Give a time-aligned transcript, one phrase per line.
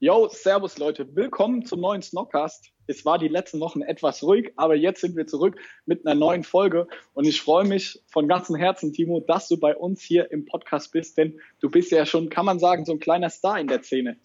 [0.00, 2.70] Yo, servus Leute, willkommen zum neuen Snockcast.
[2.86, 6.44] Es war die letzten Wochen etwas ruhig, aber jetzt sind wir zurück mit einer neuen
[6.44, 10.44] Folge und ich freue mich von ganzem Herzen, Timo, dass du bei uns hier im
[10.44, 13.66] Podcast bist, denn du bist ja schon, kann man sagen, so ein kleiner Star in
[13.66, 14.16] der Szene.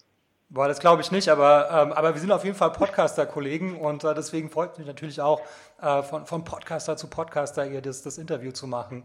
[0.48, 4.04] Boah, das glaube ich nicht, aber, ähm, aber wir sind auf jeden Fall Podcaster-Kollegen und
[4.04, 5.40] äh, deswegen freut mich natürlich auch,
[5.82, 9.02] äh, von, von Podcaster zu Podcaster hier das, das Interview zu machen.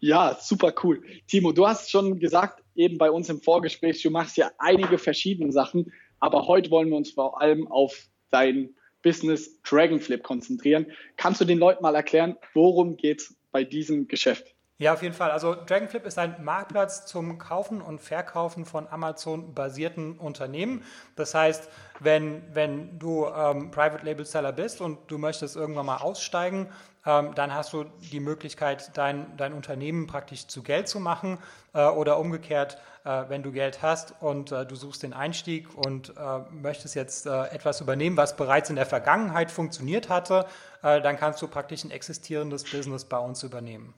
[0.00, 1.02] Ja, super cool.
[1.26, 5.52] Timo, du hast schon gesagt, eben bei uns im Vorgespräch, du machst ja einige verschiedene
[5.52, 10.86] Sachen, aber heute wollen wir uns vor allem auf dein Business Dragonflip konzentrieren.
[11.16, 14.54] Kannst du den Leuten mal erklären, worum geht es bei diesem Geschäft?
[14.82, 15.30] Ja, auf jeden Fall.
[15.30, 20.82] Also Dragonflip ist ein Marktplatz zum Kaufen und Verkaufen von Amazon-basierten Unternehmen.
[21.14, 21.68] Das heißt,
[22.00, 26.68] wenn, wenn du ähm, Private Label Seller bist und du möchtest irgendwann mal aussteigen,
[27.06, 31.38] ähm, dann hast du die Möglichkeit, dein, dein Unternehmen praktisch zu Geld zu machen
[31.74, 36.12] äh, oder umgekehrt, äh, wenn du Geld hast und äh, du suchst den Einstieg und
[36.16, 40.44] äh, möchtest jetzt äh, etwas übernehmen, was bereits in der Vergangenheit funktioniert hatte,
[40.82, 43.94] äh, dann kannst du praktisch ein existierendes Business bei uns übernehmen.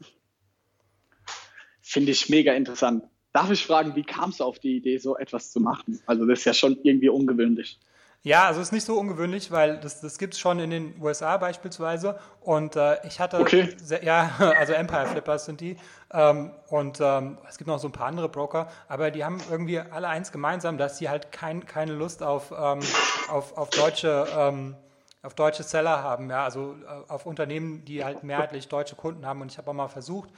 [1.87, 3.05] Finde ich mega interessant.
[3.35, 6.01] Darf ich fragen, wie kamst du auf die Idee, so etwas zu machen?
[6.07, 7.79] Also das ist ja schon irgendwie ungewöhnlich.
[8.23, 10.95] Ja, also es ist nicht so ungewöhnlich, weil das, das gibt es schon in den
[10.99, 12.19] USA beispielsweise.
[12.41, 13.77] Und äh, ich hatte, okay.
[13.77, 15.77] sehr, ja, also Empire Flippers sind die.
[16.11, 19.79] Ähm, und ähm, es gibt noch so ein paar andere Broker, aber die haben irgendwie
[19.79, 22.81] alle eins gemeinsam, dass sie halt kein, keine Lust auf, ähm,
[23.29, 24.75] auf, auf deutsche ähm,
[25.23, 29.41] auf deutsche Seller haben, ja, also äh, auf Unternehmen, die halt mehrheitlich deutsche Kunden haben.
[29.41, 30.29] Und ich habe auch mal versucht,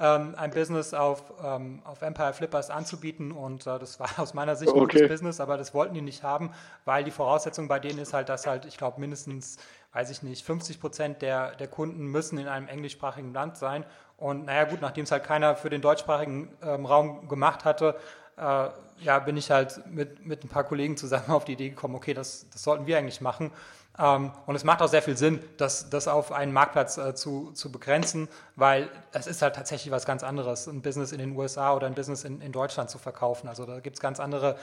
[0.00, 3.32] ähm, ein Business auf, ähm, auf Empire Flippers anzubieten.
[3.32, 4.98] Und äh, das war aus meiner Sicht ein okay.
[4.98, 6.52] gutes Business, aber das wollten die nicht haben,
[6.84, 9.58] weil die Voraussetzung bei denen ist halt, dass halt, ich glaube, mindestens,
[9.92, 13.84] weiß ich nicht, 50 Prozent der, der Kunden müssen in einem englischsprachigen Land sein.
[14.16, 17.96] Und naja gut, nachdem es halt keiner für den deutschsprachigen ähm, Raum gemacht hatte,
[18.36, 18.68] äh,
[19.02, 22.14] ja, bin ich halt mit, mit ein paar Kollegen zusammen auf die Idee gekommen, okay,
[22.14, 23.52] das, das sollten wir eigentlich machen
[24.00, 27.70] und es macht auch sehr viel Sinn, das, das auf einen Marktplatz äh, zu, zu
[27.70, 31.86] begrenzen, weil es ist halt tatsächlich was ganz anderes, ein Business in den USA oder
[31.86, 33.46] ein Business in, in Deutschland zu verkaufen.
[33.46, 34.56] Also da gibt es ganz andere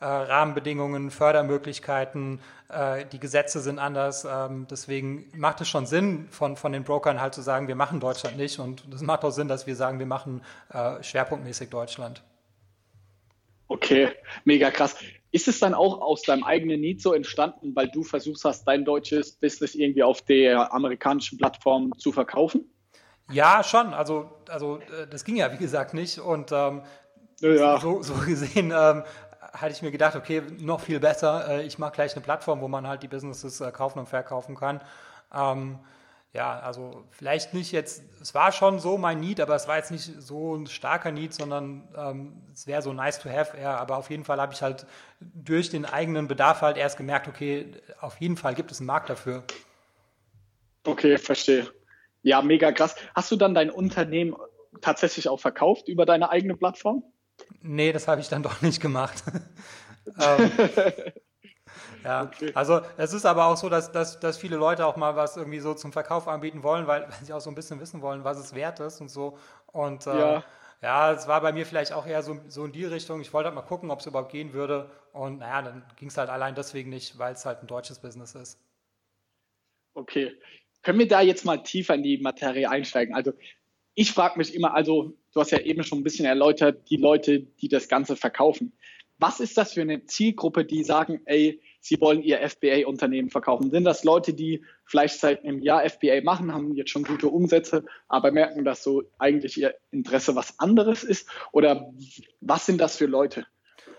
[0.00, 4.26] äh, Rahmenbedingungen, Fördermöglichkeiten, äh, die Gesetze sind anders.
[4.30, 7.98] Ähm, deswegen macht es schon Sinn, von, von den Brokern halt zu sagen, wir machen
[8.00, 8.60] Deutschland nicht.
[8.60, 12.22] Und es macht auch Sinn, dass wir sagen, wir machen äh, schwerpunktmäßig Deutschland.
[13.66, 14.12] Okay,
[14.44, 14.94] mega krass.
[15.34, 18.84] Ist es dann auch aus deinem eigenen Need so entstanden, weil du versuchst hast, dein
[18.84, 22.70] deutsches Business irgendwie auf der amerikanischen Plattform zu verkaufen?
[23.32, 23.92] Ja, schon.
[23.94, 26.20] Also, also äh, das ging ja, wie gesagt, nicht.
[26.20, 26.82] Und ähm,
[27.40, 27.80] ja.
[27.80, 29.02] so, so, gesehen ähm,
[29.40, 31.48] hatte ich mir gedacht, okay, noch viel besser.
[31.48, 34.54] Äh, ich mache gleich eine Plattform, wo man halt die Businesses äh, kaufen und verkaufen
[34.54, 34.80] kann.
[35.34, 35.80] Ähm,
[36.34, 39.92] ja, also vielleicht nicht jetzt, es war schon so mein Need, aber es war jetzt
[39.92, 43.96] nicht so ein starker Need, sondern ähm, es wäre so nice to have eher, aber
[43.96, 44.84] auf jeden Fall habe ich halt
[45.20, 49.10] durch den eigenen Bedarf halt erst gemerkt, okay, auf jeden Fall gibt es einen Markt
[49.10, 49.44] dafür.
[50.84, 51.68] Okay, verstehe.
[52.22, 52.96] Ja, mega krass.
[53.14, 54.34] Hast du dann dein Unternehmen
[54.80, 57.04] tatsächlich auch verkauft über deine eigene Plattform?
[57.62, 59.22] Nee, das habe ich dann doch nicht gemacht.
[60.20, 60.50] ähm,
[62.04, 62.52] ja, okay.
[62.54, 65.60] also es ist aber auch so, dass, dass, dass viele Leute auch mal was irgendwie
[65.60, 68.38] so zum Verkauf anbieten wollen, weil, weil sie auch so ein bisschen wissen wollen, was
[68.38, 69.38] es wert ist und so.
[69.66, 70.44] Und äh, ja.
[70.82, 73.20] ja, es war bei mir vielleicht auch eher so, so in die Richtung.
[73.20, 74.90] Ich wollte halt mal gucken, ob es überhaupt gehen würde.
[75.12, 78.34] Und naja, dann ging es halt allein deswegen nicht, weil es halt ein deutsches Business
[78.34, 78.60] ist.
[79.94, 80.32] Okay.
[80.82, 83.14] Können wir da jetzt mal tiefer in die Materie einsteigen?
[83.14, 83.32] Also
[83.94, 87.40] ich frage mich immer, also du hast ja eben schon ein bisschen erläutert, die Leute,
[87.40, 88.72] die das Ganze verkaufen.
[89.18, 93.70] Was ist das für eine Zielgruppe, die sagen, ey, sie wollen ihr FBA-Unternehmen verkaufen.
[93.70, 97.84] Sind das Leute, die vielleicht seit einem Jahr FBA machen, haben jetzt schon gute Umsätze,
[98.08, 101.28] aber merken, dass so eigentlich ihr Interesse was anderes ist?
[101.52, 101.92] Oder
[102.40, 103.46] was sind das für Leute?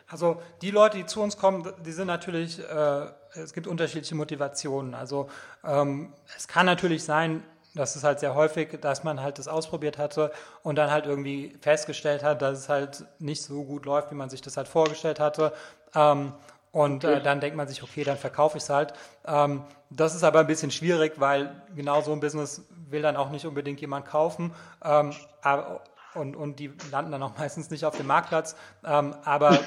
[0.07, 4.95] Also die Leute, die zu uns kommen, die sind natürlich, äh, es gibt unterschiedliche Motivationen.
[4.95, 5.29] Also
[5.63, 7.43] ähm, es kann natürlich sein,
[7.75, 10.31] das ist halt sehr häufig, dass man halt das ausprobiert hatte
[10.63, 14.29] und dann halt irgendwie festgestellt hat, dass es halt nicht so gut läuft, wie man
[14.29, 15.53] sich das halt vorgestellt hatte.
[15.93, 16.33] Ähm,
[16.71, 17.21] und äh, okay.
[17.23, 18.93] dann denkt man sich, okay, dann verkaufe ich es halt.
[19.25, 23.29] Ähm, das ist aber ein bisschen schwierig, weil genau so ein Business will dann auch
[23.29, 24.53] nicht unbedingt jemand kaufen.
[24.83, 25.81] Ähm, aber,
[26.15, 28.55] und, und die landen dann auch meistens nicht auf dem Marktplatz.
[28.83, 29.59] Ähm, aber,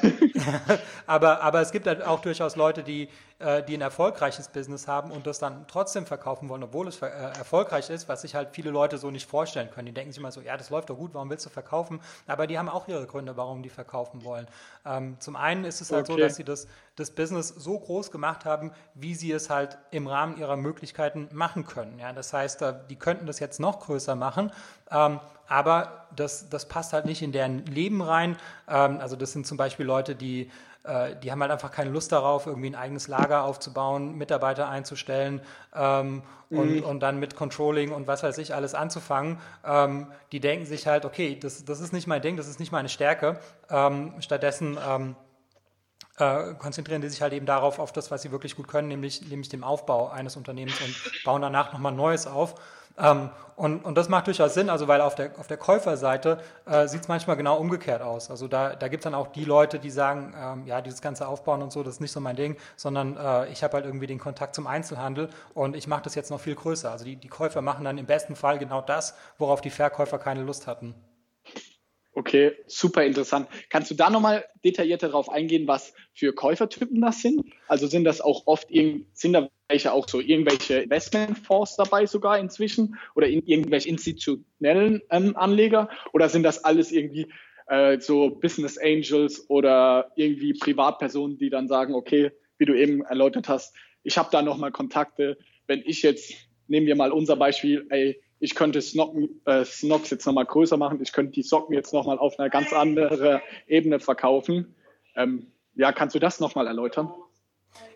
[1.07, 3.09] aber, aber es gibt halt auch durchaus Leute, die,
[3.41, 7.07] äh, die ein erfolgreiches Business haben und das dann trotzdem verkaufen wollen, obwohl es äh,
[7.07, 9.87] erfolgreich ist, was sich halt viele Leute so nicht vorstellen können.
[9.87, 12.01] Die denken sich immer so, ja, das läuft doch gut, warum willst du verkaufen?
[12.27, 14.49] Aber die haben auch ihre Gründe, warum die verkaufen wollen.
[14.85, 16.13] Ähm, zum einen ist es halt okay.
[16.13, 20.09] so, dass sie das, das Business so groß gemacht haben, wie sie es halt im
[20.09, 22.01] Rahmen ihrer Möglichkeiten machen können.
[22.01, 24.51] Ja, das heißt, äh, die könnten das jetzt noch größer machen,
[24.91, 28.37] ähm, aber das, das passt halt nicht in deren Leben rein.
[28.69, 30.51] Ähm, also das sind zum Beispiel Leute, die,
[30.85, 35.41] äh, die haben halt einfach keine Lust darauf, irgendwie ein eigenes Lager aufzubauen, Mitarbeiter einzustellen
[35.75, 36.83] ähm, und, mhm.
[36.85, 39.39] und dann mit Controlling und was weiß ich alles anzufangen.
[39.65, 42.73] Ähm, die denken sich halt, okay, das, das ist nicht mein Ding, das ist nicht
[42.73, 43.39] meine Stärke.
[43.71, 45.17] Ähm, stattdessen ähm,
[46.19, 49.23] äh, konzentrieren die sich halt eben darauf, auf das, was sie wirklich gut können, nämlich,
[49.29, 52.55] nämlich dem Aufbau eines Unternehmens und bauen danach nochmal Neues auf.
[52.99, 56.87] Ähm, und, und das macht durchaus Sinn, also weil auf der, auf der Käuferseite äh,
[56.87, 58.31] sieht es manchmal genau umgekehrt aus.
[58.31, 61.27] Also da, da gibt es dann auch die Leute, die sagen, ähm, ja, dieses ganze
[61.27, 64.07] Aufbauen und so, das ist nicht so mein Ding, sondern äh, ich habe halt irgendwie
[64.07, 66.93] den Kontakt zum Einzelhandel und ich mache das jetzt noch viel größer.
[66.93, 70.43] Also die, die Käufer machen dann im besten Fall genau das, worauf die Verkäufer keine
[70.43, 70.95] Lust hatten.
[72.19, 73.47] Okay, super interessant.
[73.71, 77.45] Kannst du da nochmal detaillierter darauf eingehen, was für Käufertypen das sind?
[77.69, 78.67] Also sind das auch oft,
[79.13, 85.37] sind da welche auch so irgendwelche Investmentfonds dabei sogar inzwischen oder in irgendwelche institutionellen ähm,
[85.37, 87.33] Anleger oder sind das alles irgendwie
[87.69, 93.49] äh, so Business Angels oder irgendwie Privatpersonen, die dann sagen, okay, wie du eben erläutert
[93.49, 95.39] hast, ich habe da nochmal Kontakte.
[95.69, 96.35] Wenn ich jetzt,
[96.67, 101.01] nehmen wir mal unser Beispiel, ey, ich könnte Snocken, äh, Snocks jetzt nochmal größer machen,
[101.03, 104.75] ich könnte die Socken jetzt nochmal auf einer ganz anderen Ebene verkaufen.
[105.17, 107.13] Ähm, ja, kannst du das nochmal erläutern?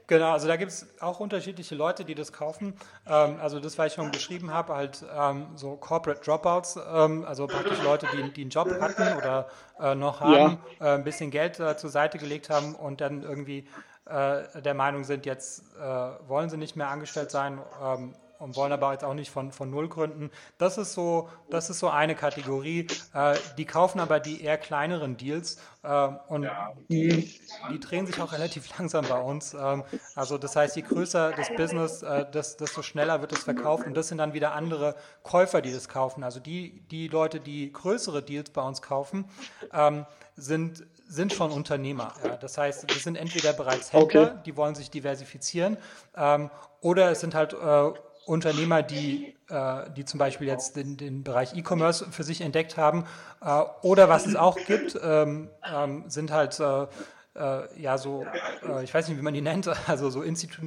[0.06, 2.74] Genau, also da gibt es auch unterschiedliche Leute, die das kaufen.
[3.06, 7.46] Ähm, also das, was ich schon beschrieben habe, halt ähm, so Corporate Dropouts, ähm, also
[7.46, 9.48] praktisch Leute, die, die einen Job hatten oder
[9.80, 10.86] äh, noch haben, ja.
[10.86, 13.68] äh, ein bisschen Geld äh, zur Seite gelegt haben und dann irgendwie
[14.06, 15.82] äh, der Meinung sind, jetzt äh,
[16.28, 19.70] wollen sie nicht mehr angestellt sein ähm, und wollen aber jetzt auch nicht von, von
[19.70, 20.30] Null gründen.
[20.58, 22.86] Das ist so, das ist so eine Kategorie.
[23.14, 26.48] Äh, die kaufen aber die eher kleineren Deals äh, und
[26.88, 27.40] die,
[27.70, 29.54] die, drehen sich auch relativ langsam bei uns.
[29.54, 29.84] Ähm,
[30.16, 34.08] also das heißt, je größer das Business, äh, desto schneller wird es verkauft und das
[34.08, 36.24] sind dann wieder andere Käufer, die das kaufen.
[36.24, 39.24] Also die, die Leute, die größere Deals bei uns kaufen,
[39.72, 40.04] ähm,
[40.34, 42.14] sind sind schon Unternehmer.
[42.24, 42.36] Ja.
[42.36, 44.38] Das heißt, wir sind entweder bereits Händler, okay.
[44.46, 45.76] die wollen sich diversifizieren,
[46.16, 46.50] ähm,
[46.80, 47.92] oder es sind halt äh,
[48.26, 53.04] Unternehmer, die, äh, die zum Beispiel jetzt den, den Bereich E-Commerce für sich entdeckt haben.
[53.44, 56.86] Äh, oder was es auch gibt, ähm, ähm, sind halt äh,
[57.34, 58.24] äh ja so,
[58.68, 60.62] äh, ich weiß nicht, wie man die nennt, also so Institu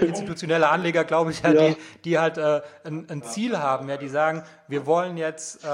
[0.00, 1.68] institutionelle Anleger, glaube ich, ja, ja.
[1.70, 5.66] Die, die halt äh, ein, ein, Ziel haben, ja, die sagen, wir wollen jetzt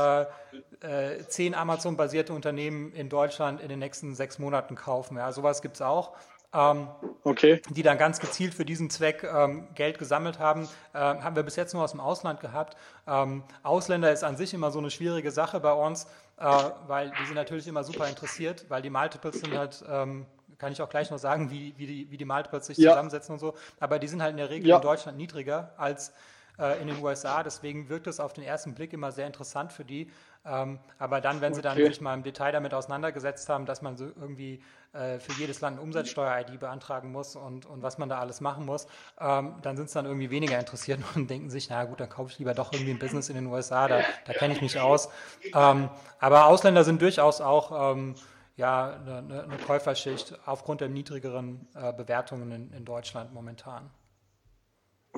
[1.28, 5.16] zehn Amazon-basierte Unternehmen in Deutschland in den nächsten sechs Monaten kaufen.
[5.16, 6.12] Ja, sowas gibt es auch
[6.54, 6.88] ähm,
[7.24, 7.60] okay.
[7.70, 10.68] die dann ganz gezielt für diesen Zweck ähm, Geld gesammelt haben.
[10.94, 12.76] Ähm, haben wir bis jetzt nur aus dem Ausland gehabt.
[13.06, 16.06] Ähm, Ausländer ist an sich immer so eine schwierige Sache bei uns,
[16.38, 16.44] äh,
[16.86, 20.26] weil die sind natürlich immer super interessiert, weil die Multiples sind halt ähm,
[20.58, 22.90] kann ich auch gleich noch sagen, wie, wie, die, wie die Multiples sich ja.
[22.90, 23.54] zusammensetzen und so.
[23.78, 24.76] Aber die sind halt in der Regel ja.
[24.76, 26.12] in Deutschland niedriger als
[26.58, 27.42] äh, in den USA.
[27.42, 30.10] Deswegen wirkt es auf den ersten Blick immer sehr interessant für die.
[30.44, 31.56] Ähm, aber dann, wenn okay.
[31.56, 34.62] sie dann sich mal im Detail damit auseinandergesetzt haben, dass man so irgendwie
[34.92, 38.64] äh, für jedes Land eine Umsatzsteuer-ID beantragen muss und, und was man da alles machen
[38.64, 38.86] muss,
[39.20, 42.30] ähm, dann sind sie dann irgendwie weniger interessiert und denken sich, na gut, dann kaufe
[42.30, 45.10] ich lieber doch irgendwie ein Business in den USA, da, da kenne ich mich aus.
[45.54, 48.14] Ähm, aber Ausländer sind durchaus auch ähm,
[48.56, 53.88] ja, eine, eine, Käuferschicht aufgrund der niedrigeren äh, Bewertungen in, in Deutschland momentan.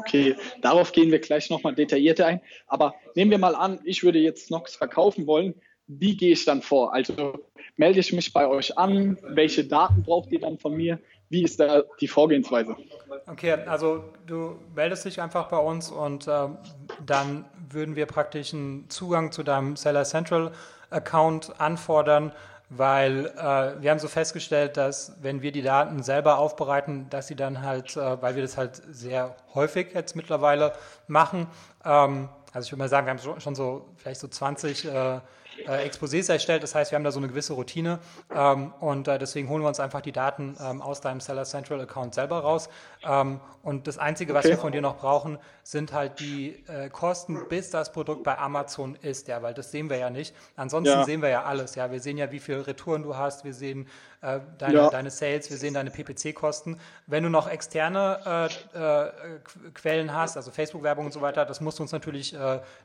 [0.01, 2.41] Okay, darauf gehen wir gleich nochmal detaillierter ein.
[2.67, 5.55] Aber nehmen wir mal an, ich würde jetzt Snox verkaufen wollen.
[5.87, 6.95] Wie gehe ich dann vor?
[6.95, 7.35] Also
[7.77, 9.19] melde ich mich bei euch an?
[9.23, 10.99] Welche Daten braucht ihr dann von mir?
[11.29, 12.77] Wie ist da die Vorgehensweise?
[13.27, 16.49] Okay, also du meldest dich einfach bei uns und äh,
[17.05, 20.53] dann würden wir praktisch einen Zugang zu deinem Seller Central
[20.91, 22.33] Account anfordern
[22.71, 27.35] weil äh, wir haben so festgestellt, dass wenn wir die Daten selber aufbereiten, dass sie
[27.35, 30.73] dann halt, äh, weil wir das halt sehr häufig jetzt mittlerweile
[31.09, 31.49] machen,
[31.85, 35.21] ähm, also ich würde mal sagen, wir haben schon so vielleicht so 20 äh,
[35.67, 36.63] äh, Exposés erstellt.
[36.63, 37.99] Das heißt, wir haben da so eine gewisse Routine
[38.35, 41.81] ähm, und äh, deswegen holen wir uns einfach die Daten ähm, aus deinem Seller Central
[41.81, 42.69] Account selber raus.
[43.03, 44.55] Ähm, und das Einzige, was okay.
[44.55, 48.97] wir von dir noch brauchen, sind halt die äh, Kosten, bis das Produkt bei Amazon
[49.03, 50.35] ist, ja, weil das sehen wir ja nicht.
[50.57, 51.05] Ansonsten ja.
[51.05, 51.91] sehen wir ja alles, ja.
[51.91, 53.87] Wir sehen ja, wie viele Retouren du hast, wir sehen
[54.23, 54.91] äh, deine, ja.
[54.91, 56.79] deine, Sales, wir sehen deine PPC-Kosten.
[57.07, 59.11] Wenn du noch externe äh, äh,
[59.75, 62.37] Quellen hast, also Facebook-Werbung und so weiter, das musst du uns natürlich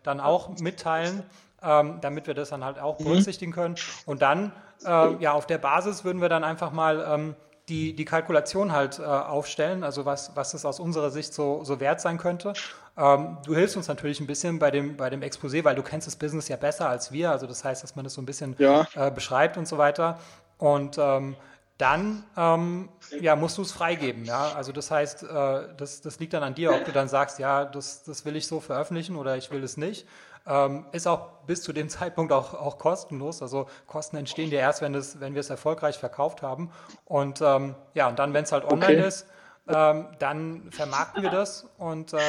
[0.03, 1.23] dann auch mitteilen.
[1.65, 3.05] Ähm, damit wir das dann halt auch mhm.
[3.05, 3.75] berücksichtigen können.
[4.05, 4.51] Und dann,
[4.85, 7.35] äh, ja, auf der Basis würden wir dann einfach mal ähm,
[7.69, 11.79] die, die Kalkulation halt äh, aufstellen, also was, was es aus unserer Sicht so, so
[11.79, 12.53] wert sein könnte.
[12.97, 16.07] Ähm, du hilfst uns natürlich ein bisschen bei dem, bei dem Exposé, weil du kennst
[16.07, 17.31] das Business ja besser als wir.
[17.31, 18.87] Also das heißt, dass man das so ein bisschen ja.
[18.95, 20.19] äh, beschreibt und so weiter.
[20.57, 21.35] Und ähm,
[21.77, 24.23] dann ähm, ja, musst du es freigeben.
[24.23, 24.53] Ja?
[24.55, 25.27] Also das heißt, äh,
[25.75, 28.47] das, das liegt dann an dir, ob du dann sagst, ja, das, das will ich
[28.47, 30.07] so veröffentlichen oder ich will es nicht.
[30.47, 33.41] Ähm, ist auch bis zu dem Zeitpunkt auch, auch kostenlos.
[33.41, 36.71] Also Kosten entstehen ja erst, wenn, das, wenn wir es erfolgreich verkauft haben.
[37.05, 39.07] Und ähm, ja, und dann, wenn es halt online okay.
[39.07, 39.27] ist,
[39.67, 42.19] ähm, dann vermarkten wir das und ähm,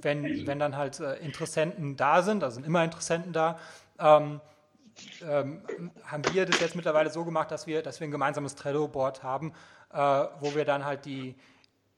[0.00, 3.58] wenn, wenn dann halt äh, Interessenten da sind, also sind immer Interessenten da,
[3.98, 4.40] ähm,
[5.28, 5.62] ähm,
[6.04, 9.52] haben wir das jetzt mittlerweile so gemacht, dass wir, dass wir ein gemeinsames Trello-Board haben,
[9.92, 9.98] äh,
[10.40, 11.34] wo wir dann halt die,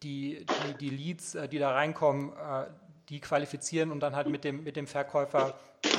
[0.02, 2.66] die, die, die Leads, äh, die da reinkommen, äh,
[3.10, 5.54] die qualifizieren und dann halt mit dem, mit dem Verkäufer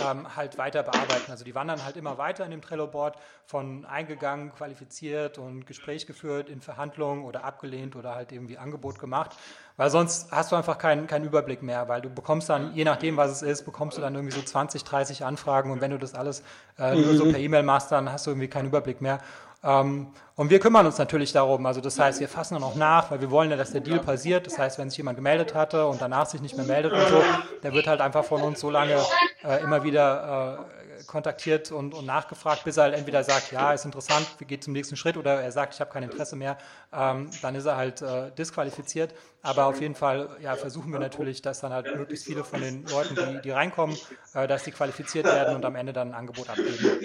[0.06, 1.30] ähm, halt weiter bearbeiten.
[1.30, 6.48] Also die wandern halt immer weiter in dem Trello-Board von eingegangen, qualifiziert und Gespräch geführt
[6.48, 9.36] in Verhandlungen oder abgelehnt oder halt irgendwie Angebot gemacht.
[9.76, 13.18] Weil sonst hast du einfach keinen, keinen Überblick mehr, weil du bekommst dann, je nachdem,
[13.18, 16.16] was es ist, bekommst du dann irgendwie so 20, 30 Anfragen und wenn du das
[16.16, 16.44] alles
[16.80, 17.32] äh, nur so mhm.
[17.32, 19.20] per E-Mail machst, dann hast du irgendwie keinen Überblick mehr.
[19.64, 21.66] Ähm, und wir kümmern uns natürlich darum.
[21.66, 24.00] Also das heißt, wir fassen dann auch nach, weil wir wollen ja, dass der Deal
[24.00, 24.48] passiert.
[24.48, 27.24] Das heißt, wenn sich jemand gemeldet hatte und danach sich nicht mehr meldet und so,
[27.62, 28.98] der wird halt einfach von uns so lange
[29.44, 30.66] äh, immer wieder
[31.00, 34.62] äh, kontaktiert und, und, nachgefragt, bis er halt entweder sagt, ja, ist interessant, wir gehen
[34.62, 36.58] zum nächsten Schritt oder er sagt, ich habe kein Interesse mehr,
[36.94, 39.14] ähm, dann ist er halt äh, disqualifiziert.
[39.44, 42.86] Aber auf jeden Fall ja, versuchen wir natürlich, dass dann halt möglichst viele von den
[42.86, 43.98] Leuten, die, die reinkommen,
[44.34, 47.00] äh, dass die qualifiziert werden und am Ende dann ein Angebot abgeben.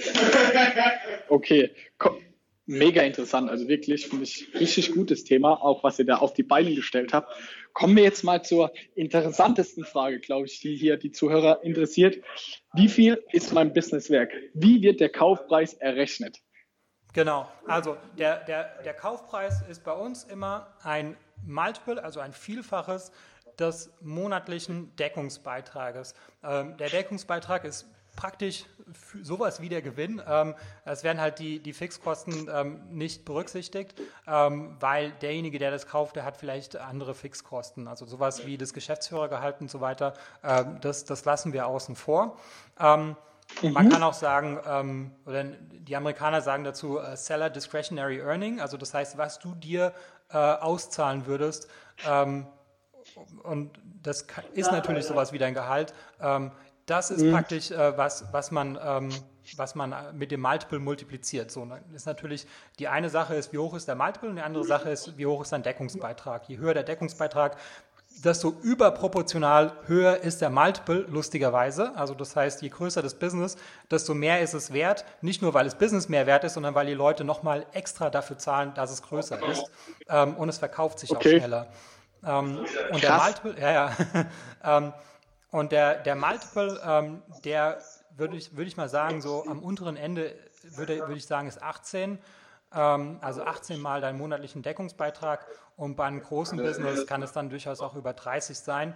[1.29, 2.17] Okay, Komm
[2.67, 3.49] mega interessant.
[3.49, 7.13] Also wirklich, finde ich, richtig gutes Thema, auch was ihr da auf die Beine gestellt
[7.13, 7.33] habt.
[7.73, 12.23] Kommen wir jetzt mal zur interessantesten Frage, glaube ich, die hier die Zuhörer interessiert.
[12.75, 14.33] Wie viel ist mein Businesswerk?
[14.55, 16.39] Wie wird der Kaufpreis errechnet?
[17.13, 23.11] Genau, also der, der, der Kaufpreis ist bei uns immer ein Multiple, also ein Vielfaches
[23.59, 26.15] des monatlichen Deckungsbeitrages.
[26.43, 28.65] Ähm, der Deckungsbeitrag ist praktisch
[29.23, 30.23] sowas wie der Gewinn.
[30.27, 30.55] Ähm,
[30.85, 33.95] es werden halt die, die Fixkosten ähm, nicht berücksichtigt,
[34.27, 37.89] ähm, weil derjenige, der das kauft, der hat vielleicht andere Fixkosten.
[37.89, 42.39] Also sowas wie das Geschäftsführergehalt und so weiter, ähm, das, das lassen wir außen vor.
[42.79, 43.17] Ähm,
[43.63, 43.73] mhm.
[43.73, 48.77] Man kann auch sagen, ähm, oder die Amerikaner sagen dazu uh, Seller Discretionary Earning, also
[48.77, 49.93] das heißt, was du dir
[50.33, 51.69] uh, auszahlen würdest,
[53.43, 53.71] und
[54.03, 55.95] das ist natürlich sowas wie dein Gehalt.
[56.21, 56.53] Ähm,
[56.87, 57.33] das ist mhm.
[57.33, 59.11] praktisch, äh, was, was, man, ähm,
[59.57, 61.51] was man mit dem Multiple multipliziert.
[61.51, 62.47] So, dann ist natürlich,
[62.79, 65.27] die eine Sache ist, wie hoch ist der Multiple und die andere Sache ist, wie
[65.27, 66.49] hoch ist dein Deckungsbeitrag.
[66.49, 67.57] Je höher der Deckungsbeitrag,
[68.23, 71.95] desto überproportional höher ist der Multiple, lustigerweise.
[71.97, 73.57] Also das heißt, je größer das Business,
[73.91, 75.05] desto mehr ist es wert.
[75.21, 78.39] Nicht nur, weil das Business mehr wert ist, sondern weil die Leute nochmal extra dafür
[78.39, 79.65] zahlen, dass es größer ist.
[80.09, 81.37] Ähm, und es verkauft sich okay.
[81.37, 81.69] auch schneller.
[82.25, 83.97] Ähm, und der Multiple, ja, ja.
[84.65, 84.93] ähm,
[85.57, 87.79] und der, der Multiple, ähm, der
[88.15, 91.63] würde ich, würd ich mal sagen, so am unteren Ende würde, würde ich sagen, ist
[91.63, 92.19] 18.
[92.75, 95.47] Ähm, also 18 mal deinen monatlichen Deckungsbeitrag.
[95.77, 98.93] Und bei einem großen Business kann es dann durchaus auch über 30 sein.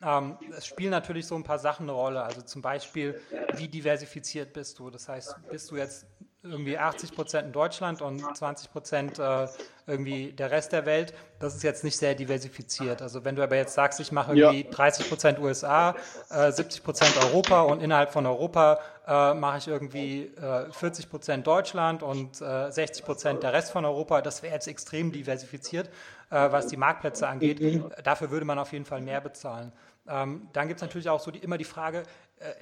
[0.00, 2.22] Ähm, es spielen natürlich so ein paar Sachen eine Rolle.
[2.22, 3.20] Also zum Beispiel,
[3.56, 4.88] wie diversifiziert bist du?
[4.88, 6.06] Das heißt, bist du jetzt
[6.42, 9.48] irgendwie 80 Prozent in Deutschland und 20 Prozent äh,
[9.88, 11.12] irgendwie der Rest der Welt.
[11.40, 13.02] Das ist jetzt nicht sehr diversifiziert.
[13.02, 14.70] Also wenn du aber jetzt sagst, ich mache irgendwie ja.
[14.70, 15.96] 30 Prozent USA,
[16.30, 20.30] äh, 70 Prozent Europa und innerhalb von Europa äh, mache ich irgendwie
[20.70, 24.68] 40 äh, Prozent Deutschland und 60 äh, Prozent der Rest von Europa, das wäre jetzt
[24.68, 25.88] extrem diversifiziert,
[26.30, 27.60] äh, was die Marktplätze angeht.
[27.60, 27.90] Mhm.
[28.04, 29.72] Dafür würde man auf jeden Fall mehr bezahlen.
[30.08, 32.04] Ähm, dann gibt es natürlich auch so die, immer die Frage,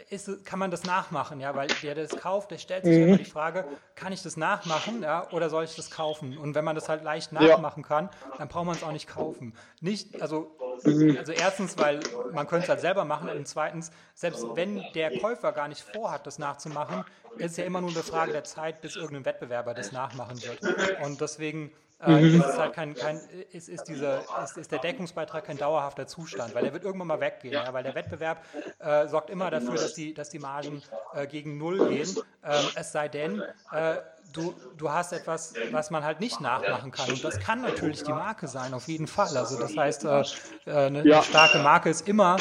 [0.09, 1.41] ist, kann man das nachmachen?
[1.41, 3.09] Ja, weil der, der das kauft, der stellt sich mhm.
[3.09, 6.39] immer die Frage, kann ich das nachmachen ja, oder soll ich das kaufen?
[6.39, 7.89] Und wenn man das halt leicht nachmachen ja.
[7.89, 9.55] kann, dann braucht man es auch nicht kaufen.
[9.81, 11.17] Nicht, also, mhm.
[11.19, 12.01] also erstens, weil
[12.33, 16.27] man könnte es halt selber machen und zweitens, selbst wenn der Käufer gar nicht vorhat,
[16.27, 17.05] das nachzumachen,
[17.37, 20.61] ist es ja immer nur eine Frage der Zeit, bis irgendein Wettbewerber das nachmachen wird.
[21.05, 21.71] Und deswegen
[22.05, 22.41] äh, mhm.
[22.41, 23.19] ist, halt kein, kein,
[23.53, 27.21] ist, ist, diese, ist, ist, der Deckungsbeitrag kein dauerhafter Zustand, weil der wird irgendwann mal
[27.21, 28.45] weggehen, ja, weil der Wettbewerb
[28.81, 30.83] äh, sorgt immer dafür, dass die, dass die Margen
[31.15, 33.97] äh, gegen Null gehen, ähm, es sei denn, äh,
[34.35, 38.13] du, du hast etwas, was man halt nicht nachmachen kann und das kann natürlich die
[38.13, 39.35] Marke sein, auf jeden Fall.
[39.35, 40.21] Also das heißt, äh,
[40.67, 42.37] äh, eine, eine, starke Marke ist immer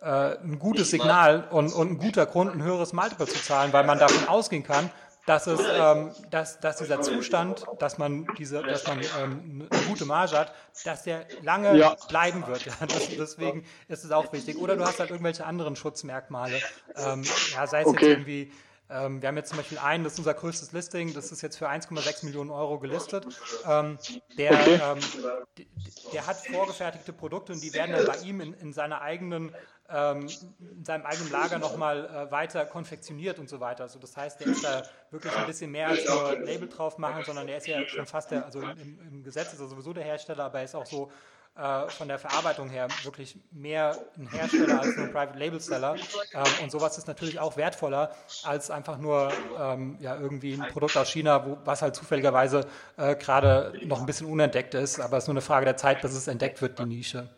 [0.00, 4.00] ein gutes Signal und, und ein guter Grund, ein höheres Multiple zu zahlen, weil man
[4.00, 4.90] davon ausgehen kann,
[5.26, 10.04] dass, es, ähm, dass, dass dieser Zustand, dass man, diese, dass man ähm, eine gute
[10.04, 10.52] Marge hat,
[10.84, 11.96] dass der lange ja.
[12.08, 12.62] bleiben wird.
[12.72, 14.56] Ja, das, deswegen ist es auch wichtig.
[14.56, 16.60] Oder du hast halt irgendwelche anderen Schutzmerkmale.
[16.96, 18.06] Ähm, ja, sei es okay.
[18.06, 18.52] jetzt irgendwie
[18.92, 21.56] ähm, wir haben jetzt zum Beispiel einen, das ist unser größtes Listing, das ist jetzt
[21.56, 23.26] für 1,6 Millionen Euro gelistet.
[23.66, 23.98] Ähm,
[24.36, 24.80] der, okay.
[24.82, 25.66] ähm,
[26.12, 29.54] der hat vorgefertigte Produkte und die werden dann bei ihm in, in seiner eigenen
[29.92, 33.84] ähm, in seinem eigenen Lager nochmal äh, weiter konfektioniert und so weiter.
[33.84, 37.22] Also das heißt, der ist da wirklich ein bisschen mehr als nur Label drauf machen,
[37.24, 40.04] sondern der ist ja schon fast der, also im, im Gesetz ist er sowieso der
[40.04, 41.10] Hersteller, aber er ist auch so
[41.54, 45.96] äh, von der Verarbeitung her wirklich mehr ein Hersteller als nur ein Private Label Seller.
[46.32, 49.30] Ähm, und sowas ist natürlich auch wertvoller als einfach nur
[49.60, 54.06] ähm, ja, irgendwie ein Produkt aus China, wo, was halt zufälligerweise äh, gerade noch ein
[54.06, 54.98] bisschen unentdeckt ist.
[54.98, 57.28] Aber es ist nur eine Frage der Zeit, bis es entdeckt wird, die Nische.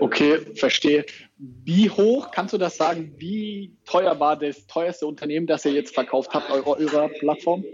[0.00, 1.04] Okay, verstehe.
[1.38, 5.94] Wie hoch, kannst du das sagen, wie teuer war das teuerste Unternehmen, das ihr jetzt
[5.94, 7.64] verkauft habt, eurer, eurer Plattform?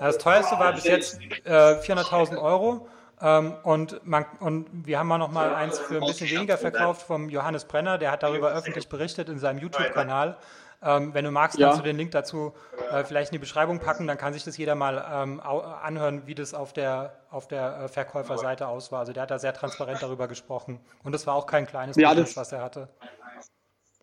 [0.00, 2.88] Das teuerste war bis jetzt äh, 400.000 Euro.
[3.20, 7.02] Ähm, und, man, und wir haben auch noch mal eins für ein bisschen weniger verkauft
[7.02, 10.38] vom Johannes Brenner, der hat darüber öffentlich berichtet in seinem YouTube-Kanal.
[10.84, 11.82] Ähm, wenn du magst, kannst ja.
[11.82, 12.52] du den Link dazu
[12.90, 16.34] äh, vielleicht in die Beschreibung packen, dann kann sich das jeder mal ähm, anhören, wie
[16.34, 19.00] das auf der, auf der äh, Verkäuferseite aus war.
[19.00, 20.80] Also der hat da sehr transparent darüber gesprochen.
[21.04, 22.88] Und das war auch kein kleines ja, Business, was er hatte.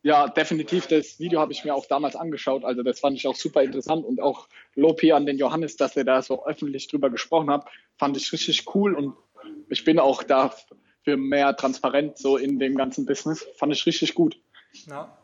[0.01, 0.87] Ja, definitiv.
[0.87, 2.63] Das Video habe ich mir auch damals angeschaut.
[2.63, 6.05] Also das fand ich auch super interessant und auch Lopi an den Johannes, dass er
[6.05, 7.65] da so öffentlich drüber gesprochen hat,
[7.97, 9.15] fand ich richtig cool und
[9.69, 10.53] ich bin auch da
[11.03, 13.45] für mehr Transparenz so in dem ganzen Business.
[13.57, 14.39] Fand ich richtig gut.
[14.87, 15.17] Ja.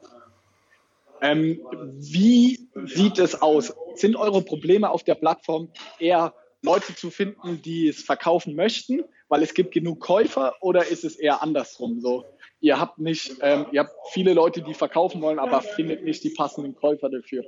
[1.25, 1.59] Ähm,
[1.97, 3.73] wie sieht es aus?
[3.95, 9.41] Sind eure Probleme auf der Plattform eher Leute zu finden, die es verkaufen möchten, weil
[9.41, 12.25] es gibt genug Käufer, oder ist es eher andersrum so?
[12.59, 16.29] Ihr habt nicht, ähm, ihr habt viele Leute, die verkaufen wollen, aber findet nicht die
[16.29, 17.43] passenden Käufer dafür.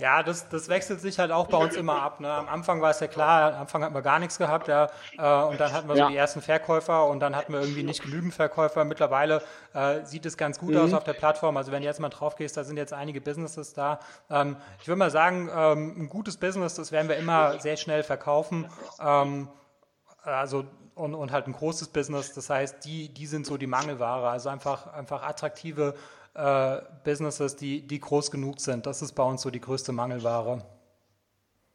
[0.00, 2.20] Ja, das, das wechselt sich halt auch bei uns immer ab.
[2.20, 2.30] Ne?
[2.30, 5.48] Am Anfang war es ja klar, am Anfang hatten wir gar nichts gehabt, ja, äh,
[5.48, 6.04] und dann hatten wir ja.
[6.04, 8.84] so die ersten Verkäufer und dann hatten wir irgendwie nicht genügend Verkäufer.
[8.84, 9.42] Mittlerweile
[9.74, 10.80] äh, sieht es ganz gut mhm.
[10.80, 11.56] aus auf der Plattform.
[11.56, 14.00] Also wenn du jetzt mal drauf gehst, da sind jetzt einige Businesses da.
[14.30, 18.02] Ähm, ich würde mal sagen, ähm, ein gutes Business, das werden wir immer sehr schnell
[18.02, 18.68] verkaufen.
[19.00, 19.48] Ähm,
[20.28, 22.34] also und, und halt ein großes Business.
[22.34, 24.28] Das heißt, die, die sind so die Mangelware.
[24.28, 25.94] Also einfach, einfach attraktive
[26.34, 28.86] äh, Businesses, die, die groß genug sind.
[28.86, 30.64] Das ist bei uns so die größte Mangelware.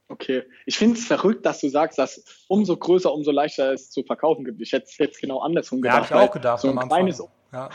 [0.10, 0.44] Okay.
[0.66, 4.46] Ich finde es verrückt, dass du sagst, dass umso größer, umso leichter es zu verkaufen
[4.46, 4.62] gibt.
[4.62, 6.10] Ich hätte es jetzt genau andersrum gedacht.
[6.10, 6.62] Ja, habe ich auch gedacht.
[6.62, 7.70] So ein, kleines, ja.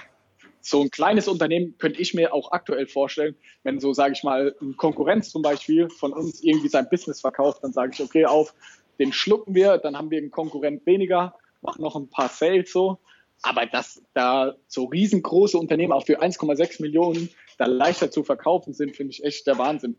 [0.60, 4.54] so ein kleines Unternehmen könnte ich mir auch aktuell vorstellen, wenn so, sage ich mal,
[4.60, 8.54] ein Konkurrenz zum Beispiel von uns irgendwie sein Business verkauft, dann sage ich, okay, auf,
[8.98, 12.98] den schlucken wir, dann haben wir einen Konkurrent weniger, machen noch ein paar Sales so.
[13.42, 18.96] Aber dass da so riesengroße Unternehmen auch für 1,6 Millionen da leichter zu verkaufen sind,
[18.96, 19.96] finde ich echt der Wahnsinn.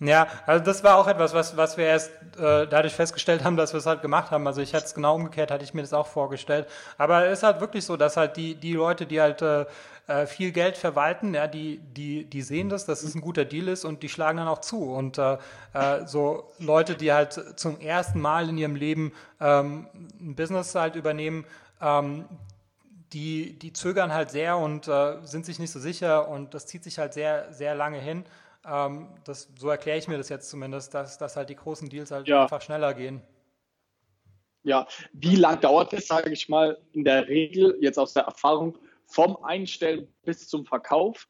[0.00, 3.72] Ja, also das war auch etwas, was, was wir erst äh, dadurch festgestellt haben, dass
[3.72, 4.46] wir es halt gemacht haben.
[4.46, 6.66] Also ich hätte es genau umgekehrt, hatte ich mir das auch vorgestellt.
[6.98, 9.66] Aber es ist halt wirklich so, dass halt die, die Leute, die halt äh,
[10.08, 13.68] äh, viel Geld verwalten, ja, die, die, die sehen das, dass es ein guter Deal
[13.68, 14.82] ist und die schlagen dann auch zu.
[14.92, 15.38] Und äh,
[15.74, 19.86] äh, so Leute, die halt zum ersten Mal in ihrem Leben ähm,
[20.20, 21.46] ein Business halt übernehmen,
[21.80, 22.24] ähm,
[23.12, 26.82] die, die zögern halt sehr und äh, sind sich nicht so sicher und das zieht
[26.82, 28.24] sich halt sehr, sehr lange hin.
[28.66, 32.10] Ähm, das, so erkläre ich mir das jetzt zumindest, dass, dass halt die großen Deals
[32.10, 32.42] halt ja.
[32.42, 33.22] einfach schneller gehen.
[34.62, 38.78] Ja, wie lang dauert es, sage ich mal, in der Regel, jetzt aus der Erfahrung,
[39.06, 41.28] vom Einstellen bis zum Verkauf?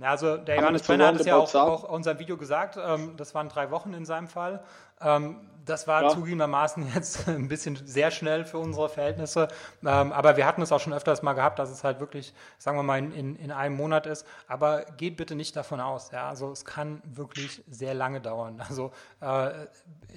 [0.00, 3.34] Also der Johannes Brenner hat es ja auch, auch in unserem Video gesagt, ähm, das
[3.34, 4.62] waren drei Wochen in seinem Fall.
[5.00, 6.08] Ähm, das war ja.
[6.08, 9.48] zugegebenermaßen jetzt ein bisschen sehr schnell für unsere Verhältnisse.
[9.84, 12.76] Ähm, aber wir hatten es auch schon öfters mal gehabt, dass es halt wirklich, sagen
[12.78, 14.26] wir mal, in, in einem Monat ist.
[14.46, 16.10] Aber geht bitte nicht davon aus.
[16.10, 16.28] Ja?
[16.28, 18.62] Also es kann wirklich sehr lange dauern.
[18.68, 19.50] Also äh,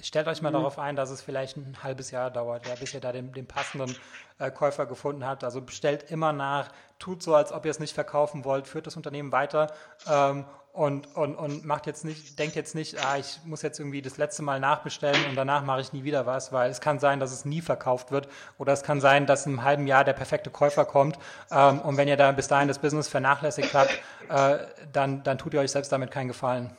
[0.02, 0.54] stellt euch mal mhm.
[0.54, 3.46] darauf ein, dass es vielleicht ein halbes Jahr dauert, ja, bis ihr da den, den
[3.46, 3.96] passenden
[4.38, 5.42] äh, Käufer gefunden habt.
[5.44, 8.96] Also bestellt immer nach, tut so, als ob ihr es nicht verkaufen wollt, führt das
[8.96, 9.72] Unternehmen weiter
[10.08, 14.00] ähm, und, und, und macht jetzt nicht, denkt jetzt nicht, ah, ich muss jetzt irgendwie
[14.00, 17.20] das letzte Mal nachbestellen und danach mache ich nie wieder was, weil es kann sein,
[17.20, 20.14] dass es nie verkauft wird oder es kann sein, dass in einem halben Jahr der
[20.14, 21.18] perfekte Käufer kommt
[21.50, 25.52] ähm, und wenn ihr da bis dahin das Business vernachlässigt habt, äh, dann, dann tut
[25.52, 26.74] ihr euch selbst damit keinen Gefallen.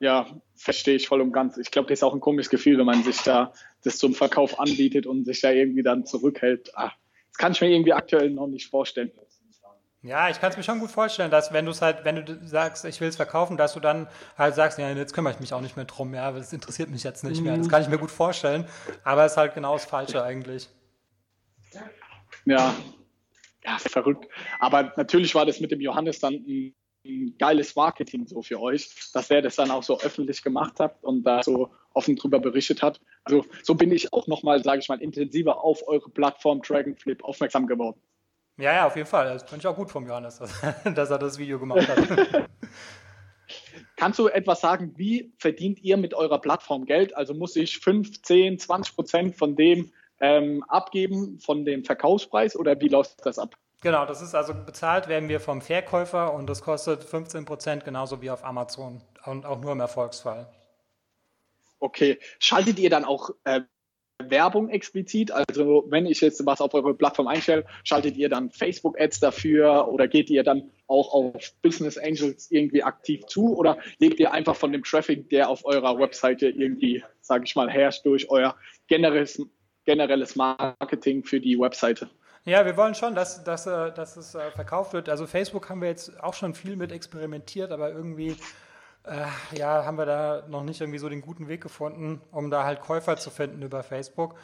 [0.00, 1.56] Ja, verstehe ich voll und ganz.
[1.58, 3.52] Ich glaube, das ist auch ein komisches Gefühl, wenn man sich da
[3.84, 6.70] das zum Verkauf anbietet und sich da irgendwie dann zurückhält.
[6.74, 6.90] Ah,
[7.28, 9.12] das kann ich mir irgendwie aktuell noch nicht vorstellen.
[10.04, 12.38] Ja, ich kann es mir schon gut vorstellen, dass wenn du es halt, wenn du
[12.46, 15.54] sagst, ich will es verkaufen, dass du dann halt sagst, ja, jetzt kümmere ich mich
[15.54, 17.56] auch nicht mehr drum, ja, das interessiert mich jetzt nicht mehr.
[17.56, 18.66] Das kann ich mir gut vorstellen,
[19.02, 20.68] aber es ist halt genau das Falsche eigentlich.
[22.44, 22.74] Ja,
[23.64, 24.28] ja, verrückt.
[24.60, 29.30] Aber natürlich war das mit dem Johannes dann ein geiles Marketing so für euch, dass
[29.30, 33.00] er das dann auch so öffentlich gemacht hat und da so offen drüber berichtet hat.
[33.24, 37.66] Also so bin ich auch nochmal, sage ich mal, intensiver auf eure Plattform Dragonflip aufmerksam
[37.66, 37.98] geworden.
[38.56, 39.26] Ja, ja, auf jeden Fall.
[39.26, 40.60] Das fand ich auch gut vom Johannes, dass,
[40.94, 42.48] dass er das Video gemacht hat.
[43.96, 47.16] Kannst du etwas sagen, wie verdient ihr mit eurer Plattform Geld?
[47.16, 52.80] Also muss ich 5, 10, 20 Prozent von dem ähm, abgeben, von dem Verkaufspreis oder
[52.80, 53.56] wie läuft das ab?
[53.82, 58.22] Genau, das ist also bezahlt werden wir vom Verkäufer und das kostet 15 Prozent genauso
[58.22, 60.48] wie auf Amazon und auch nur im Erfolgsfall.
[61.80, 63.60] Okay, schaltet ihr dann auch äh,
[64.22, 65.30] Werbung explizit?
[65.30, 70.08] Also wenn ich jetzt was auf eure Plattform einstelle, schaltet ihr dann Facebook-Ads dafür oder
[70.08, 74.72] geht ihr dann auch auf Business Angels irgendwie aktiv zu oder lebt ihr einfach von
[74.72, 78.54] dem Traffic, der auf eurer Webseite irgendwie, sage ich mal, herrscht durch euer
[78.86, 79.40] generelles,
[79.84, 82.08] generelles Marketing für die Webseite?
[82.46, 85.08] Ja, wir wollen schon, dass, dass, äh, dass es äh, verkauft wird.
[85.08, 88.36] Also Facebook haben wir jetzt auch schon viel mit experimentiert, aber irgendwie
[89.04, 92.64] äh, ja, haben wir da noch nicht irgendwie so den guten Weg gefunden, um da
[92.64, 94.34] halt Käufer zu finden über Facebook,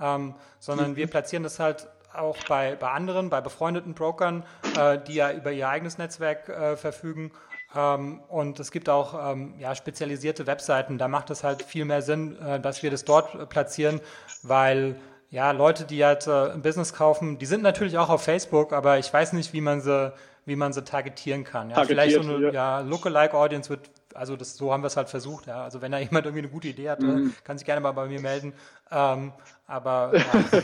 [0.00, 4.44] ähm, sondern wir platzieren das halt auch bei, bei anderen, bei befreundeten Brokern,
[4.76, 7.32] äh, die ja über ihr eigenes Netzwerk äh, verfügen.
[7.74, 12.02] Ähm, und es gibt auch ähm, ja, spezialisierte Webseiten, da macht es halt viel mehr
[12.02, 14.00] Sinn, äh, dass wir das dort platzieren,
[14.42, 14.96] weil
[15.30, 18.98] ja, Leute, die halt äh, ein Business kaufen, die sind natürlich auch auf Facebook, aber
[18.98, 20.12] ich weiß nicht, wie man sie,
[20.44, 21.70] wie man sie targetieren kann.
[21.70, 22.50] Ja, vielleicht so eine ja.
[22.50, 25.46] ja Lookalike Audience wird, also das, so haben wir es halt versucht.
[25.46, 25.64] Ja.
[25.64, 27.34] Also wenn da jemand irgendwie eine gute Idee hat, mhm.
[27.44, 28.52] kann sich gerne mal bei mir melden.
[28.90, 29.32] Ähm,
[29.66, 30.60] aber ja,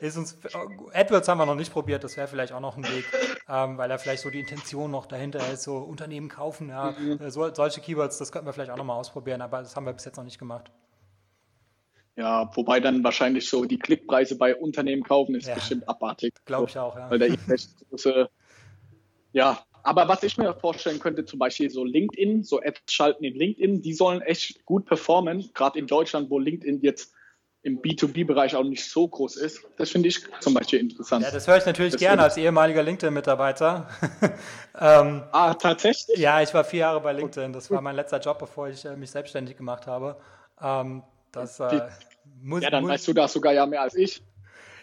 [0.00, 0.38] ist uns,
[0.92, 3.04] AdWords haben wir noch nicht probiert, das wäre vielleicht auch noch ein Weg,
[3.48, 7.28] ähm, weil da vielleicht so die Intention noch dahinter ist, so Unternehmen kaufen, ja, mhm.
[7.28, 9.92] so, solche Keywords, das könnten wir vielleicht auch noch mal ausprobieren, aber das haben wir
[9.92, 10.70] bis jetzt noch nicht gemacht.
[12.16, 16.34] Ja, wobei dann wahrscheinlich so die Klickpreise bei Unternehmen kaufen ist ja, bestimmt abartig.
[16.46, 17.10] Glaube ich auch, ja.
[17.10, 17.26] Weil da
[17.90, 18.30] große,
[19.32, 23.34] ja, aber was ich mir vorstellen könnte, zum Beispiel so LinkedIn, so Ads schalten in
[23.34, 27.12] LinkedIn, die sollen echt gut performen, gerade in Deutschland, wo LinkedIn jetzt
[27.62, 29.64] im B2B-Bereich auch nicht so groß ist.
[29.76, 31.24] Das finde ich zum Beispiel interessant.
[31.24, 33.88] Ja, das höre ich natürlich das gerne als ehemaliger LinkedIn-Mitarbeiter.
[34.80, 36.18] ähm, ah, tatsächlich?
[36.18, 37.52] Ja, ich war vier Jahre bei LinkedIn.
[37.52, 40.16] Das war mein letzter Job, bevor ich äh, mich selbstständig gemacht habe.
[40.60, 41.88] Ähm, das, äh,
[42.40, 44.22] muss, ja, dann muss, weißt du das sogar ja mehr als ich.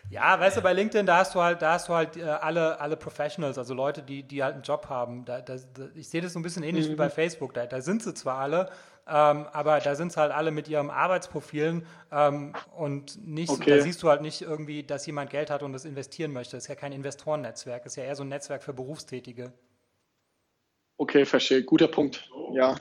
[0.10, 2.80] Ja, weißt du, bei LinkedIn, da hast du halt, da hast du halt äh, alle,
[2.80, 5.26] alle Professionals, also Leute, die, die halt einen Job haben.
[5.26, 5.56] Da, da,
[5.96, 6.92] ich sehe das so ein bisschen ähnlich mhm.
[6.92, 7.54] wie bei Facebook.
[7.54, 8.70] Da, da sind sie zwar alle,
[9.08, 13.78] ähm, aber da sind es halt alle mit ihren Arbeitsprofilen ähm, und nicht, okay.
[13.78, 16.58] da siehst du halt nicht irgendwie, dass jemand Geld hat und das investieren möchte.
[16.58, 19.52] Das ist ja kein Investorennetzwerk, das ist ja eher so ein Netzwerk für Berufstätige.
[20.98, 21.64] Okay, verstehe.
[21.64, 22.30] Guter Punkt.
[22.54, 22.76] Ja,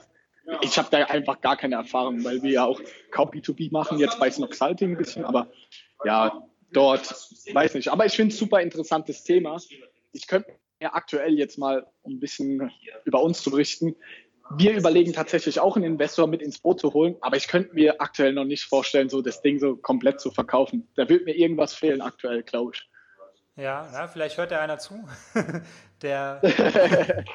[0.61, 2.79] ich habe da einfach gar keine Erfahrung, weil wir ja auch
[3.11, 5.47] kaum B2B machen, jetzt bei Snoxalting ein bisschen, aber
[6.03, 7.13] ja, dort,
[7.53, 7.89] weiß nicht.
[7.89, 9.59] Aber ich finde es super interessantes Thema.
[10.11, 12.71] Ich könnte mir aktuell jetzt mal ein bisschen
[13.05, 13.95] über uns zu berichten.
[14.57, 18.01] Wir überlegen tatsächlich auch einen Investor mit ins Boot zu holen, aber ich könnte mir
[18.01, 20.89] aktuell noch nicht vorstellen, so das Ding so komplett zu verkaufen.
[20.95, 22.89] Da wird mir irgendwas fehlen aktuell, glaube ich.
[23.55, 25.07] Ja, ja, vielleicht hört ja einer zu.
[26.01, 26.41] Der.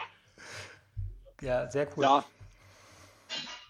[1.40, 2.04] ja, sehr cool.
[2.04, 2.24] Ja,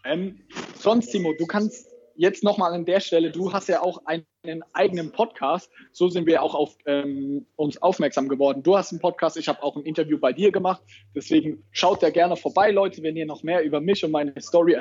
[0.09, 0.41] ähm,
[0.79, 1.87] sonst, Timo, du kannst
[2.19, 5.71] jetzt nochmal an der Stelle, du hast ja auch einen eigenen Podcast.
[5.93, 8.63] So sind wir auch auf ähm, uns aufmerksam geworden.
[8.63, 10.83] Du hast einen Podcast, ich habe auch ein Interview bei dir gemacht.
[11.15, 14.77] Deswegen schaut da gerne vorbei, Leute, wenn ihr noch mehr über mich und meine Story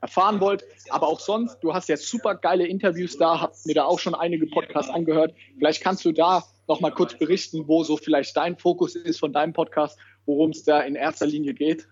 [0.00, 0.64] erfahren wollt.
[0.90, 4.16] Aber auch sonst, du hast ja super geile Interviews da, hab mir da auch schon
[4.16, 5.32] einige Podcasts angehört.
[5.58, 9.52] Vielleicht kannst du da nochmal kurz berichten, wo so vielleicht dein Fokus ist von deinem
[9.52, 11.86] Podcast, worum es da in erster Linie geht.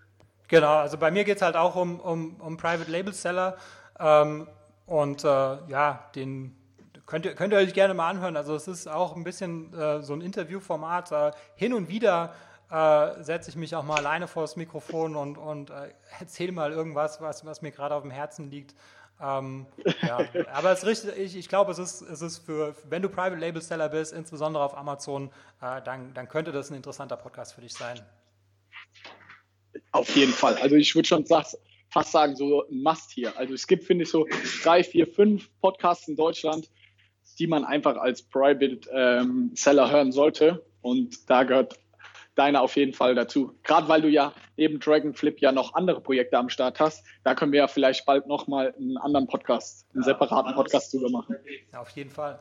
[0.49, 3.55] Genau, also bei mir geht es halt auch um, um, um Private Label Seller.
[3.97, 4.47] Ähm,
[4.89, 6.55] und äh, ja, den
[7.05, 8.35] könnt ihr, könnt ihr euch gerne mal anhören.
[8.35, 11.11] Also es ist auch ein bisschen äh, so ein Interviewformat.
[11.11, 12.33] Äh, hin und wieder
[12.71, 16.71] äh, setze ich mich auch mal alleine vor das Mikrofon und, und äh, erzähle mal
[16.71, 18.73] irgendwas, was, was mir gerade auf dem Herzen liegt.
[19.21, 19.67] Ähm,
[20.01, 20.21] ja.
[20.53, 23.61] Aber es richtig, ich, ich glaube, es ist, es ist für, wenn du Private Label
[23.61, 25.29] Seller bist, insbesondere auf Amazon,
[25.61, 27.99] äh, dann, dann könnte das ein interessanter Podcast für dich sein.
[29.91, 30.57] Auf jeden Fall.
[30.57, 31.25] Also ich würde schon
[31.89, 33.37] fast sagen, so ein Must hier.
[33.37, 34.27] Also es gibt, finde ich, so
[34.63, 36.69] drei, vier, fünf Podcasts in Deutschland,
[37.37, 40.63] die man einfach als Private ähm, Seller hören sollte.
[40.81, 41.77] Und da gehört
[42.35, 43.53] deiner auf jeden Fall dazu.
[43.63, 47.03] Gerade weil du ja neben Dragonflip ja noch andere Projekte am Start hast.
[47.23, 51.35] Da können wir ja vielleicht bald nochmal einen anderen Podcast, einen separaten Podcast drüber machen.
[51.73, 52.39] Ja, auf jeden Fall.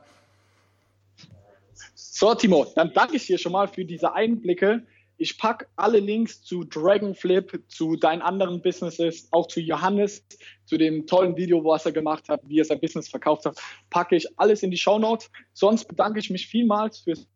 [1.94, 4.84] So, Timo, dann danke ich dir schon mal für diese Einblicke
[5.18, 10.24] ich packe alle Links zu Dragonflip, zu deinen anderen Businesses, auch zu Johannes,
[10.64, 13.58] zu dem tollen Video, was er gemacht hat, wie er sein Business verkauft hat,
[13.90, 15.30] packe ich alles in die Show Notes.
[15.52, 17.26] Sonst bedanke ich mich vielmals fürs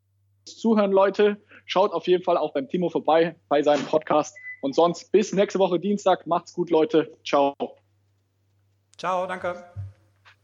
[0.45, 1.41] Zuhören, Leute.
[1.67, 5.59] Schaut auf jeden Fall auch beim Timo vorbei bei seinem Podcast Und sonst bis nächste
[5.59, 6.27] Woche Dienstag.
[6.27, 7.17] Macht's gut, Leute.
[7.25, 7.55] Ciao.
[8.97, 9.65] Ciao, danke.